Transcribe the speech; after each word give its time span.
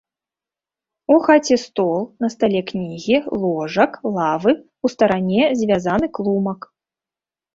У 1.15 1.17
хаце 1.25 1.55
стол, 1.63 1.97
на 2.25 2.29
стале 2.35 2.61
кнігі, 2.71 3.17
ложак, 3.43 3.91
лавы, 4.15 4.51
у 4.89 4.91
старане 4.93 5.43
звязаны 5.59 6.05
клумак. 6.19 6.59